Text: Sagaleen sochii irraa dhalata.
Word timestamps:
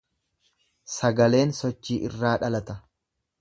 Sagaleen 0.93 1.53
sochii 1.59 1.99
irraa 2.09 2.33
dhalata. 2.45 2.79